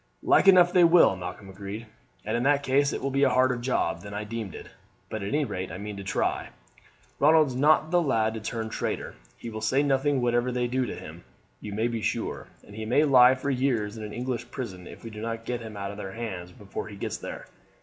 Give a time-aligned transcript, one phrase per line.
[0.23, 1.85] "Like enough they will," Malcolm agreed,
[2.25, 4.65] "and in that case it will be a harder job than I deemed it.
[5.11, 6.49] But at any rate I mean to try.
[7.19, 10.95] Ronald's not the lad to turn traitor; he will say nothing whatever they do to
[10.95, 11.23] him,
[11.59, 15.03] you may be sure, and he may lie for years in an English prison if
[15.03, 17.45] we do not get him out of their hands before he gets there.